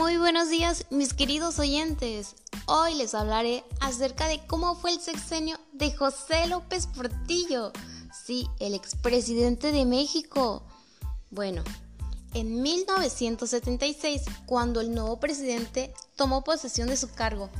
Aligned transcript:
Muy 0.00 0.16
buenos 0.16 0.48
días 0.48 0.86
mis 0.88 1.12
queridos 1.12 1.58
oyentes. 1.58 2.34
Hoy 2.64 2.94
les 2.94 3.14
hablaré 3.14 3.64
acerca 3.80 4.28
de 4.28 4.40
cómo 4.46 4.74
fue 4.74 4.92
el 4.92 4.98
sexenio 4.98 5.58
de 5.74 5.92
José 5.92 6.46
López 6.46 6.86
Portillo, 6.86 7.70
sí, 8.10 8.48
el 8.60 8.72
expresidente 8.72 9.72
de 9.72 9.84
México. 9.84 10.62
Bueno, 11.30 11.62
en 12.32 12.62
1976, 12.62 14.22
cuando 14.46 14.80
el 14.80 14.94
nuevo 14.94 15.20
presidente 15.20 15.92
tomó 16.16 16.44
posesión 16.44 16.88
de 16.88 16.96
su 16.96 17.10
cargo, 17.10 17.50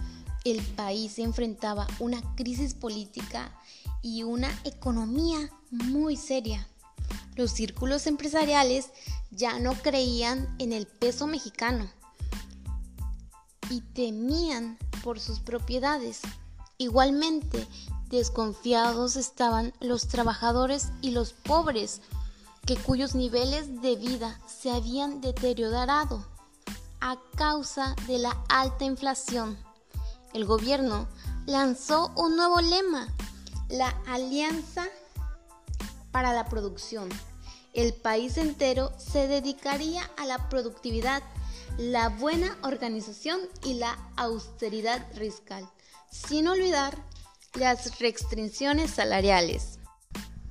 el 0.46 0.62
país 0.62 1.12
se 1.12 1.22
enfrentaba 1.24 1.86
una 1.98 2.22
crisis 2.36 2.72
política 2.72 3.54
y 4.00 4.22
una 4.22 4.48
economía 4.64 5.50
muy 5.70 6.16
seria. 6.16 6.66
Los 7.36 7.50
círculos 7.50 8.06
empresariales 8.06 8.86
ya 9.30 9.58
no 9.58 9.74
creían 9.74 10.48
en 10.58 10.72
el 10.72 10.86
peso 10.86 11.26
mexicano 11.26 11.99
y 13.70 13.80
temían 13.80 14.78
por 15.02 15.18
sus 15.18 15.40
propiedades. 15.40 16.20
Igualmente, 16.76 17.66
desconfiados 18.10 19.16
estaban 19.16 19.72
los 19.80 20.08
trabajadores 20.08 20.88
y 21.00 21.12
los 21.12 21.32
pobres, 21.32 22.02
que 22.66 22.76
cuyos 22.76 23.14
niveles 23.14 23.80
de 23.80 23.96
vida 23.96 24.38
se 24.46 24.70
habían 24.70 25.22
deteriorado 25.22 26.26
a 27.00 27.18
causa 27.36 27.94
de 28.06 28.18
la 28.18 28.36
alta 28.48 28.84
inflación. 28.84 29.56
El 30.34 30.44
gobierno 30.44 31.08
lanzó 31.46 32.12
un 32.16 32.36
nuevo 32.36 32.60
lema, 32.60 33.08
la 33.68 33.88
Alianza 34.06 34.84
para 36.10 36.32
la 36.32 36.46
Producción. 36.46 37.08
El 37.72 37.94
país 37.94 38.36
entero 38.36 38.92
se 38.98 39.28
dedicaría 39.28 40.02
a 40.16 40.26
la 40.26 40.48
productividad 40.48 41.22
la 41.80 42.10
buena 42.10 42.58
organización 42.62 43.40
y 43.64 43.72
la 43.72 43.96
austeridad 44.16 45.02
fiscal, 45.14 45.66
sin 46.10 46.46
olvidar 46.46 46.94
las 47.54 47.98
restricciones 47.98 48.90
salariales. 48.90 49.78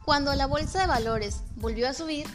Cuando 0.03 0.33
la 0.33 0.47
bolsa 0.47 0.81
de 0.81 0.88
valores 0.88 1.41
volvió 1.58 1.88
a 1.88 1.94
subir, 1.94 2.25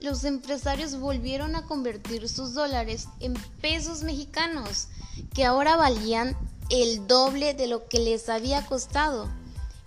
los 0.00 0.24
empresarios 0.24 0.98
volvieron 0.98 1.56
a 1.56 1.66
convertir 1.66 2.26
sus 2.26 2.54
dólares 2.54 3.08
en 3.20 3.34
pesos 3.60 4.02
mexicanos, 4.02 4.88
que 5.34 5.44
ahora 5.44 5.76
valían 5.76 6.34
el 6.70 7.06
doble 7.06 7.52
de 7.52 7.66
lo 7.66 7.86
que 7.86 7.98
les 7.98 8.30
había 8.30 8.64
costado. 8.64 9.28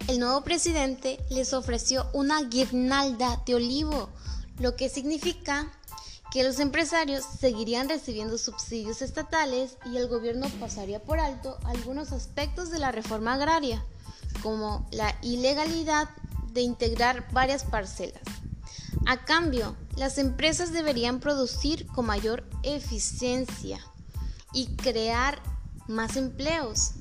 El 0.08 0.20
nuevo 0.20 0.42
presidente 0.42 1.20
les 1.32 1.54
ofreció 1.54 2.06
una 2.14 2.44
guirnalda 2.44 3.42
de 3.44 3.56
olivo, 3.56 4.10
lo 4.60 4.76
que 4.76 4.88
significa 4.88 5.72
que 6.32 6.44
los 6.44 6.60
empresarios 6.60 7.26
seguirían 7.40 7.90
recibiendo 7.90 8.38
subsidios 8.38 9.02
estatales 9.02 9.78
y 9.86 9.98
el 9.98 10.08
gobierno 10.08 10.48
pasaría 10.62 11.04
por 11.04 11.20
alto 11.20 11.60
algunos 11.66 12.14
aspectos 12.14 12.72
de 12.72 12.80
la 12.80 12.94
reforma 12.94 13.34
agraria, 13.34 13.84
como 14.42 14.88
la 14.92 15.14
ilegalidad 15.22 16.10
de 16.54 16.62
integrar 16.62 17.28
varias 17.34 17.66
parcelas. 17.66 18.22
A 19.08 19.26
cambio, 19.26 19.76
las 19.98 20.18
empresas 20.18 20.72
deberían 20.72 21.20
producir 21.20 21.86
con 21.88 22.06
mayor 22.06 22.48
eficiencia 22.64 23.80
y 24.54 24.76
crear 24.78 25.42
más 25.88 26.16
empleos. 26.16 26.92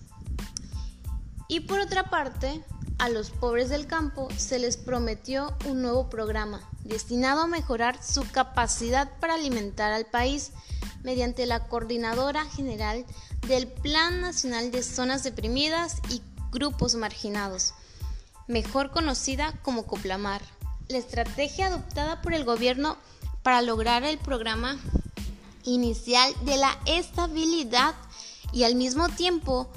Y 1.47 1.61
por 1.61 1.79
otra 1.79 2.11
parte, 2.11 2.65
a 3.01 3.09
los 3.09 3.31
pobres 3.31 3.71
del 3.71 3.87
campo 3.87 4.29
se 4.37 4.59
les 4.59 4.77
prometió 4.77 5.57
un 5.65 5.81
nuevo 5.81 6.11
programa 6.11 6.61
destinado 6.85 7.41
a 7.41 7.47
mejorar 7.47 8.03
su 8.05 8.31
capacidad 8.31 9.11
para 9.21 9.35
alimentar 9.35 9.91
al 9.91 10.05
país 10.05 10.53
mediante 11.03 11.47
la 11.47 11.67
Coordinadora 11.67 12.45
General 12.45 13.07
del 13.49 13.69
Plan 13.69 14.21
Nacional 14.21 14.71
de 14.71 14.83
Zonas 14.83 15.25
Deprimidas 15.25 16.03
y 16.11 16.21
Grupos 16.53 16.95
Marginados, 16.95 17.73
mejor 18.49 18.91
conocida 18.91 19.55
como 19.63 19.87
Coplamar. 19.87 20.43
La 20.89 20.99
estrategia 20.99 21.69
adoptada 21.69 22.21
por 22.21 22.35
el 22.35 22.45
gobierno 22.45 22.99
para 23.43 23.63
lograr 23.63 24.05
el 24.05 24.19
programa 24.19 24.77
inicial 25.65 26.35
de 26.45 26.59
la 26.59 26.79
estabilidad 26.85 27.95
y 28.53 28.65
al 28.65 28.75
mismo 28.75 29.09
tiempo 29.09 29.71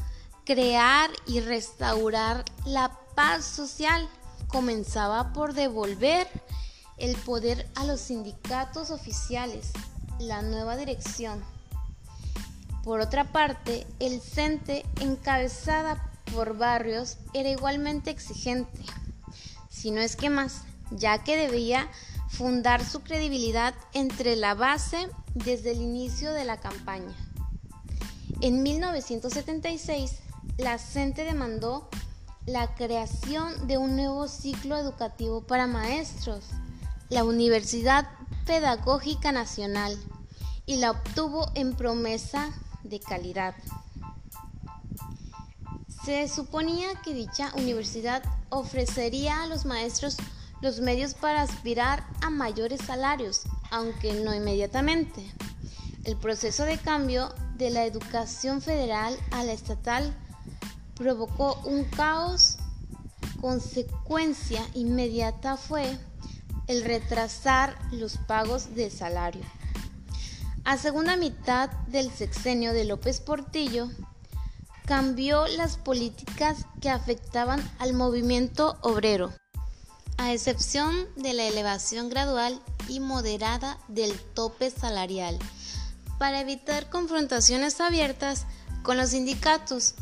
crear 0.45 1.09
y 1.25 1.39
restaurar 1.39 2.44
la 2.66 3.00
paz 3.16 3.46
social 3.46 4.07
comenzaba 4.47 5.34
por 5.34 5.53
devolver 5.53 6.28
el 6.97 7.16
poder 7.16 7.69
a 7.75 7.85
los 7.85 8.01
sindicatos 8.01 8.91
oficiales, 8.91 9.72
la 10.19 10.41
nueva 10.41 10.78
dirección. 10.78 11.44
Por 12.84 13.00
otra 13.00 13.31
parte, 13.31 13.88
el 14.00 14.22
CENTE, 14.22 14.85
encabezada 15.00 16.12
por 16.34 16.57
Barrios, 16.57 17.18
era 17.34 17.50
igualmente 17.50 18.09
exigente, 18.09 18.84
si 19.69 19.91
no 19.91 20.01
es 20.01 20.16
que 20.16 20.30
más, 20.30 20.62
ya 20.91 21.24
que 21.24 21.38
debía 21.38 21.90
fundar 22.30 22.84
su 22.84 23.01
credibilidad 23.01 23.74
entre 23.94 24.35
la 24.35 24.53
base 24.53 25.09
desde 25.34 25.72
el 25.72 25.81
inicio 25.81 26.34
de 26.34 26.45
la 26.45 26.59
campaña. 26.59 27.16
En 28.41 28.63
1976, 28.63 30.19
la 30.57 30.78
CENTE 30.78 31.24
demandó 31.24 31.90
la 32.46 32.76
creación 32.76 33.68
de 33.68 33.78
un 33.78 33.96
nuevo 33.96 34.28
ciclo 34.28 34.78
educativo 34.78 35.42
para 35.42 35.68
maestros 35.68 36.46
la 37.09 37.24
Universidad 37.24 38.09
Pedagógica 38.46 39.31
Nacional 39.31 39.96
y 40.66 40.78
la 40.78 40.92
obtuvo 40.92 41.52
en 41.54 41.76
promesa 41.76 42.52
de 42.84 43.00
calidad. 43.00 43.54
Se 46.04 46.28
suponía 46.28 46.88
que 47.04 47.14
dicha 47.14 47.54
universidad 47.56 48.24
ofrecería 48.50 49.44
a 49.44 49.48
los 49.48 49.66
maestros 49.66 50.18
los 50.62 50.80
medios 50.80 51.14
para 51.14 51.42
aspirar 51.44 52.06
a 52.22 52.30
mayores 52.30 52.81
salarios, 52.81 53.44
aunque 53.70 54.14
no 54.14 54.34
inmediatamente. 54.34 55.24
El 56.06 56.18
proceso 56.18 56.64
de 56.64 56.78
cambio 56.78 57.34
de 57.58 57.70
la 57.70 57.86
educación 57.86 58.62
federal 58.62 59.16
a 59.31 59.44
la 59.44 59.54
estatal 59.54 60.14
provocó 61.03 61.59
un 61.66 61.84
caos. 61.84 62.56
Consecuencia 63.41 64.66
inmediata 64.74 65.58
fue 65.58 66.00
el 66.68 66.86
retrasar 66.86 67.78
los 67.91 68.18
pagos 68.18 68.74
de 68.74 68.90
salario. 68.90 69.44
A 70.63 70.78
segunda 70.78 71.18
mitad 71.18 71.69
del 71.88 72.09
sexenio 72.09 72.72
de 72.72 72.86
López 72.86 73.19
Portillo, 73.19 73.90
cambió 74.86 75.46
las 75.47 75.75
políticas 75.75 76.66
que 76.80 76.90
afectaban 76.90 77.62
al 77.80 77.94
movimiento 77.94 78.78
obrero, 78.81 79.34
a 80.18 80.31
excepción 80.31 80.96
de 81.18 81.34
la 81.34 81.44
elevación 81.44 82.09
gradual 82.09 82.62
y 82.88 83.02
moderada 83.02 83.78
del 83.90 84.18
tope 84.34 84.69
salarial, 84.69 85.38
para 86.18 86.40
evitar 86.40 86.90
confrontaciones 86.90 87.81
abiertas 87.81 88.46
con 88.84 88.96
los 88.96 89.09
sindicatos, 89.09 89.96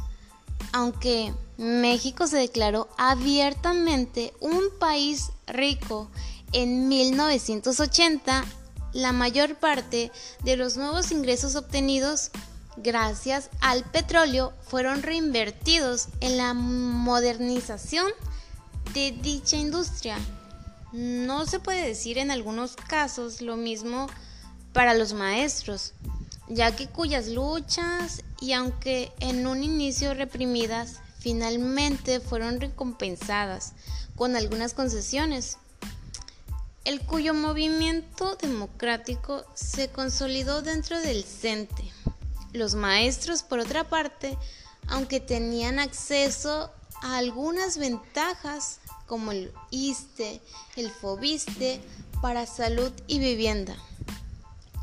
aunque 0.71 1.33
México 1.57 2.27
se 2.27 2.37
declaró 2.37 2.89
abiertamente 2.97 4.33
un 4.39 4.63
país 4.79 5.31
rico 5.47 6.09
en 6.53 6.87
1980, 6.87 8.45
la 8.93 9.11
mayor 9.11 9.55
parte 9.55 10.11
de 10.43 10.57
los 10.57 10.77
nuevos 10.77 11.11
ingresos 11.11 11.55
obtenidos 11.55 12.31
gracias 12.77 13.49
al 13.61 13.83
petróleo 13.83 14.53
fueron 14.67 15.03
reinvertidos 15.03 16.07
en 16.19 16.37
la 16.37 16.53
modernización 16.53 18.11
de 18.93 19.11
dicha 19.11 19.57
industria. 19.57 20.17
No 20.91 21.45
se 21.45 21.59
puede 21.59 21.87
decir 21.87 22.17
en 22.17 22.31
algunos 22.31 22.75
casos 22.75 23.41
lo 23.41 23.55
mismo 23.55 24.07
para 24.73 24.93
los 24.93 25.13
maestros, 25.13 25.93
ya 26.51 26.75
que 26.75 26.87
cuyas 26.87 27.27
luchas 27.27 28.23
y 28.39 28.53
aunque 28.53 29.11
en 29.19 29.47
un 29.47 29.63
inicio 29.63 30.13
reprimidas, 30.13 30.99
finalmente 31.19 32.19
fueron 32.19 32.59
recompensadas 32.59 33.73
con 34.15 34.35
algunas 34.35 34.73
concesiones 34.73 35.57
el 36.83 36.99
cuyo 37.01 37.33
movimiento 37.33 38.35
democrático 38.37 39.45
se 39.53 39.89
consolidó 39.89 40.63
dentro 40.63 40.99
del 40.99 41.23
CENTE. 41.23 41.83
Los 42.53 42.73
maestros, 42.73 43.43
por 43.43 43.59
otra 43.59 43.87
parte, 43.87 44.35
aunque 44.87 45.19
tenían 45.19 45.77
acceso 45.77 46.71
a 47.01 47.17
algunas 47.17 47.77
ventajas 47.77 48.79
como 49.05 49.31
el 49.31 49.53
ISTE, 49.69 50.41
el 50.75 50.89
FOBISTE 50.89 51.81
para 52.21 52.45
salud 52.45 52.91
y 53.07 53.19
vivienda, 53.19 53.75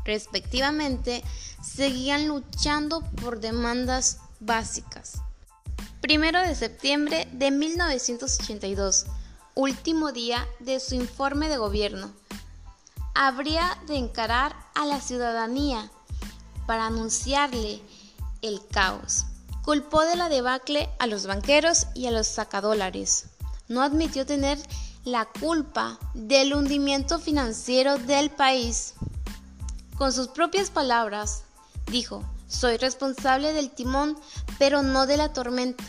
respectivamente, 0.09 1.23
seguían 1.63 2.27
luchando 2.27 3.01
por 3.21 3.39
demandas 3.39 4.17
básicas. 4.39 5.21
Primero 6.01 6.41
de 6.41 6.55
septiembre 6.55 7.27
de 7.31 7.51
1982 7.51 9.05
último 9.59 10.11
día 10.11 10.47
de 10.59 10.79
su 10.79 10.95
informe 10.95 11.49
de 11.49 11.57
gobierno. 11.57 12.11
Habría 13.13 13.77
de 13.87 13.97
encarar 13.97 14.55
a 14.73 14.85
la 14.85 15.01
ciudadanía 15.01 15.91
para 16.65 16.87
anunciarle 16.87 17.81
el 18.41 18.61
caos. 18.71 19.25
Culpó 19.65 20.01
de 20.05 20.15
la 20.15 20.29
debacle 20.29 20.89
a 20.97 21.07
los 21.07 21.27
banqueros 21.27 21.87
y 21.93 22.07
a 22.07 22.11
los 22.11 22.27
sacadólares. 22.27 23.25
No 23.67 23.81
admitió 23.81 24.25
tener 24.25 24.57
la 25.03 25.25
culpa 25.25 25.99
del 26.13 26.53
hundimiento 26.53 27.19
financiero 27.19 27.97
del 27.97 28.29
país. 28.29 28.93
Con 29.99 30.13
sus 30.13 30.29
propias 30.29 30.69
palabras, 30.69 31.43
dijo, 31.91 32.23
soy 32.47 32.77
responsable 32.77 33.51
del 33.51 33.69
timón, 33.69 34.17
pero 34.57 34.81
no 34.81 35.05
de 35.05 35.17
la 35.17 35.33
tormenta. 35.33 35.83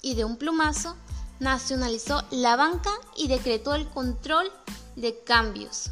Y 0.00 0.14
de 0.14 0.24
un 0.24 0.36
plumazo, 0.36 0.94
nacionalizó 1.40 2.22
la 2.30 2.54
banca 2.54 2.92
y 3.16 3.26
decretó 3.26 3.74
el 3.74 3.88
control 3.88 4.52
de 4.94 5.18
cambios. 5.24 5.90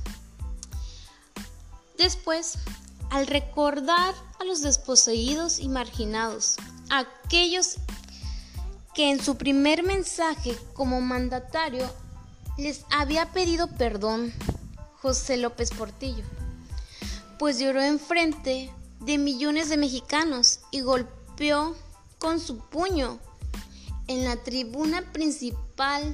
Después, 1.98 2.58
al 3.10 3.26
recordar 3.26 4.14
a 4.38 4.44
los 4.44 4.62
desposeídos 4.62 5.58
y 5.58 5.68
marginados, 5.68 6.54
aquellos 6.90 7.74
que 8.94 9.10
en 9.10 9.20
su 9.20 9.36
primer 9.36 9.82
mensaje 9.82 10.56
como 10.74 11.00
mandatario 11.00 11.90
les 12.56 12.84
había 12.92 13.32
pedido 13.32 13.66
perdón, 13.66 14.32
José 15.02 15.38
López 15.38 15.72
Portillo, 15.72 16.24
pues 17.38 17.58
lloró 17.58 17.82
enfrente 17.82 18.70
de 19.00 19.18
millones 19.18 19.68
de 19.68 19.76
mexicanos 19.76 20.60
y 20.70 20.80
golpeó 20.80 21.76
con 22.18 22.40
su 22.40 22.58
puño 22.58 23.18
en 24.06 24.24
la 24.24 24.36
tribuna 24.36 25.12
principal 25.12 26.12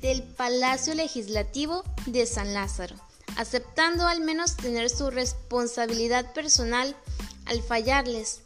del 0.00 0.22
Palacio 0.22 0.94
Legislativo 0.94 1.84
de 2.06 2.26
San 2.26 2.54
Lázaro, 2.54 2.96
aceptando 3.36 4.06
al 4.06 4.20
menos 4.20 4.56
tener 4.56 4.90
su 4.90 5.10
responsabilidad 5.10 6.32
personal 6.32 6.96
al 7.46 7.62
fallarles. 7.62 8.42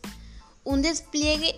Un 0.65 0.83
despliegue 0.83 1.55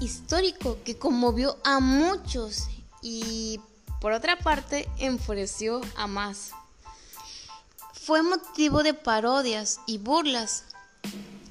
histórico 0.00 0.78
que 0.84 0.98
conmovió 0.98 1.56
a 1.64 1.80
muchos 1.80 2.68
y 3.02 3.60
por 4.00 4.12
otra 4.12 4.38
parte 4.38 4.88
enfureció 4.98 5.80
a 5.96 6.06
más. 6.06 6.52
Fue 8.06 8.22
motivo 8.22 8.84
de 8.84 8.94
parodias 8.94 9.80
y 9.84 9.98
burlas, 9.98 10.62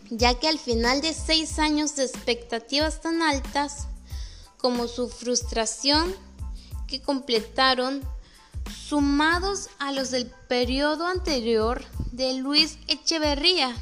ya 0.10 0.40
que 0.40 0.48
al 0.48 0.58
final 0.58 1.02
de 1.02 1.14
seis 1.14 1.60
años 1.60 1.98
de 1.98 2.06
expectativas 2.06 3.02
tan 3.02 3.22
altas 3.22 3.90
como 4.58 4.88
su 4.88 5.10
frustración 5.10 6.16
que 6.88 7.02
completaron, 7.02 8.08
sumados 8.88 9.68
a 9.80 9.92
los 9.92 10.12
del 10.12 10.28
periodo 10.48 11.08
anterior 11.08 11.84
de 12.14 12.36
Luis 12.36 12.78
Echeverría, 12.88 13.76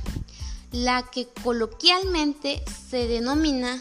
la 0.71 1.03
que 1.11 1.27
coloquialmente 1.43 2.63
se 2.89 3.07
denomina 3.07 3.79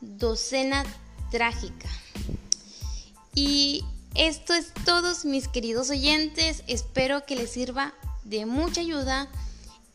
docena 0.00 0.84
trágica. 1.32 1.88
Y 3.34 3.84
esto 4.14 4.54
es 4.54 4.72
todo, 4.84 5.12
mis 5.24 5.48
queridos 5.48 5.90
oyentes. 5.90 6.62
Espero 6.68 7.26
que 7.26 7.34
les 7.34 7.50
sirva 7.50 7.92
de 8.30 8.46
mucha 8.46 8.80
ayuda 8.80 9.28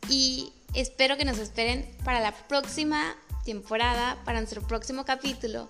y 0.10 0.52
espero 0.74 1.16
que 1.18 1.24
nos 1.24 1.38
esperen 1.40 1.90
para 2.04 2.20
la 2.20 2.34
próxima 2.34 3.16
temporada, 3.46 4.22
para 4.26 4.40
nuestro 4.40 4.62
próximo 4.62 5.06
capítulo. 5.06 5.70